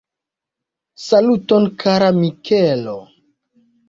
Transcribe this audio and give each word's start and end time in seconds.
Saluton 1.05 1.65
kara 1.83 2.07
Mikelo! 2.21 2.97